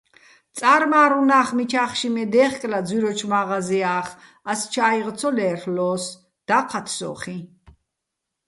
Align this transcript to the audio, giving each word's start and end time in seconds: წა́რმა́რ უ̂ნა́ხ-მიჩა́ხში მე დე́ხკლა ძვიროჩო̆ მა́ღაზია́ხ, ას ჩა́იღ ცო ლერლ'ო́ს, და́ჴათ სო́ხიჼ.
წა́რმა́რ 0.57 1.11
უ̂ნა́ხ-მიჩა́ხში 1.19 2.09
მე 2.15 2.23
დე́ხკლა 2.33 2.79
ძვიროჩო̆ 2.87 3.29
მა́ღაზია́ხ, 3.31 4.07
ას 4.51 4.61
ჩა́იღ 4.73 5.07
ცო 5.19 5.29
ლერლ'ო́ს, 5.37 6.03
და́ჴათ 6.47 6.87
სო́ხიჼ. 6.97 7.37